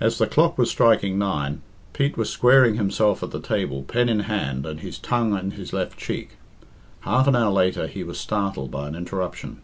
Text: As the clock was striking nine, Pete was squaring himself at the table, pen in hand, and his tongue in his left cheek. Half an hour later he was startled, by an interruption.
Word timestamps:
As 0.00 0.16
the 0.16 0.26
clock 0.26 0.56
was 0.56 0.70
striking 0.70 1.18
nine, 1.18 1.60
Pete 1.92 2.16
was 2.16 2.30
squaring 2.30 2.76
himself 2.76 3.22
at 3.22 3.30
the 3.30 3.42
table, 3.42 3.82
pen 3.82 4.08
in 4.08 4.20
hand, 4.20 4.64
and 4.64 4.80
his 4.80 4.96
tongue 4.98 5.36
in 5.38 5.50
his 5.50 5.74
left 5.74 5.98
cheek. 5.98 6.38
Half 7.00 7.26
an 7.26 7.36
hour 7.36 7.52
later 7.52 7.86
he 7.88 8.02
was 8.02 8.18
startled, 8.18 8.70
by 8.70 8.88
an 8.88 8.94
interruption. 8.94 9.60